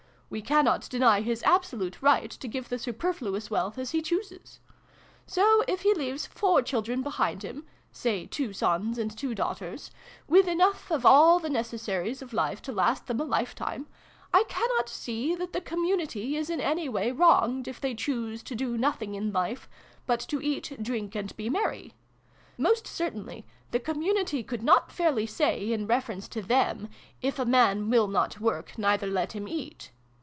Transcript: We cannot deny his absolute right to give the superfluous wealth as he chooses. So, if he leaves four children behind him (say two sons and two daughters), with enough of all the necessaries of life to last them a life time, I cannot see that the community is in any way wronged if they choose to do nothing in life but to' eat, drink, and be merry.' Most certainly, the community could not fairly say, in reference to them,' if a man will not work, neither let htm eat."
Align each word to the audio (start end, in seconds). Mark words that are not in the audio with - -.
We 0.33 0.41
cannot 0.41 0.87
deny 0.87 1.19
his 1.19 1.43
absolute 1.43 2.01
right 2.01 2.31
to 2.31 2.47
give 2.47 2.69
the 2.69 2.79
superfluous 2.79 3.51
wealth 3.51 3.77
as 3.77 3.91
he 3.91 4.01
chooses. 4.01 4.61
So, 5.27 5.65
if 5.67 5.81
he 5.81 5.93
leaves 5.93 6.25
four 6.25 6.61
children 6.61 7.01
behind 7.03 7.43
him 7.43 7.65
(say 7.91 8.27
two 8.27 8.53
sons 8.53 8.97
and 8.97 9.13
two 9.17 9.35
daughters), 9.35 9.91
with 10.29 10.47
enough 10.47 10.89
of 10.89 11.05
all 11.05 11.39
the 11.39 11.49
necessaries 11.49 12.21
of 12.21 12.31
life 12.31 12.61
to 12.61 12.71
last 12.71 13.07
them 13.07 13.19
a 13.19 13.25
life 13.25 13.53
time, 13.53 13.87
I 14.33 14.45
cannot 14.47 14.87
see 14.87 15.35
that 15.35 15.51
the 15.51 15.59
community 15.59 16.37
is 16.37 16.49
in 16.49 16.61
any 16.61 16.87
way 16.87 17.11
wronged 17.11 17.67
if 17.67 17.81
they 17.81 17.93
choose 17.93 18.41
to 18.43 18.55
do 18.55 18.77
nothing 18.77 19.15
in 19.15 19.33
life 19.33 19.67
but 20.05 20.21
to' 20.29 20.39
eat, 20.41 20.77
drink, 20.81 21.13
and 21.13 21.35
be 21.35 21.49
merry.' 21.49 21.93
Most 22.57 22.87
certainly, 22.87 23.45
the 23.71 23.81
community 23.81 24.43
could 24.43 24.63
not 24.63 24.93
fairly 24.93 25.25
say, 25.25 25.73
in 25.73 25.87
reference 25.87 26.29
to 26.29 26.41
them,' 26.41 26.87
if 27.21 27.37
a 27.37 27.43
man 27.43 27.89
will 27.89 28.07
not 28.07 28.39
work, 28.39 28.77
neither 28.77 29.07
let 29.07 29.31
htm 29.31 29.49
eat." 29.49 29.91